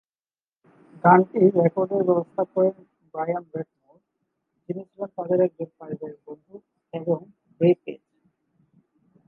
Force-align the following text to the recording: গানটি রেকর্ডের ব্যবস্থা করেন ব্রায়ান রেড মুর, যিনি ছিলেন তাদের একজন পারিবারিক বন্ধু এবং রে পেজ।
গানটি 1.03 1.39
রেকর্ডের 1.57 2.03
ব্যবস্থা 2.03 2.43
করেন 2.53 2.75
ব্রায়ান 3.13 3.43
রেড 3.53 3.69
মুর, 3.77 3.99
যিনি 4.69 4.81
ছিলেন 4.89 5.09
তাদের 5.17 5.39
একজন 5.41 5.69
পারিবারিক 5.79 6.19
বন্ধু 6.27 6.55
এবং 6.93 7.17
রে 7.61 7.69
পেজ। 7.83 8.01